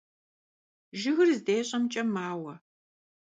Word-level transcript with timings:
Jjıgır 0.99 1.29
zdêş'emç'e 1.37 2.01
maue. 2.13 2.55